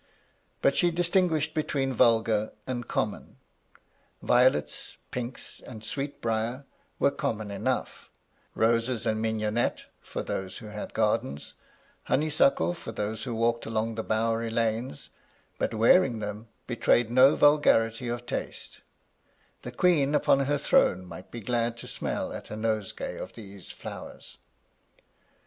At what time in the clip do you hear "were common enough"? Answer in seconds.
6.97-8.09